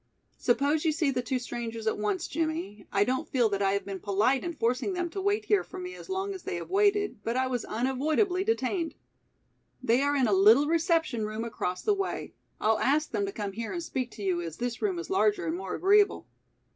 [0.39, 3.85] "Suppose you see the two strangers at once, Jimmie, I don't feel that I have
[3.85, 6.71] been polite in forcing them to wait here for me as long as they have
[6.71, 8.95] waited, but I was unavoidably detained.
[9.83, 12.33] They are in a little reception room across the way.
[12.59, 15.45] I'll ask them to come here and speak to you as this room is larger
[15.45, 16.27] and more agreeable."